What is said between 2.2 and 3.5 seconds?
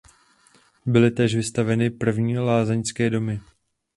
lázeňské domy.